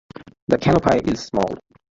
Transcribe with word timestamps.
The 0.47 0.57
canopy 0.57 1.11
is 1.11 1.21
small. 1.25 1.59